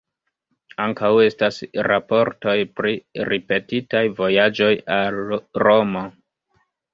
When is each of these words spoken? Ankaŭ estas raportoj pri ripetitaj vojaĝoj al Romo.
Ankaŭ 0.85 1.09
estas 1.25 1.59
raportoj 1.87 2.55
pri 2.79 2.93
ripetitaj 3.33 4.03
vojaĝoj 4.21 4.71
al 4.97 5.21
Romo. 5.67 6.05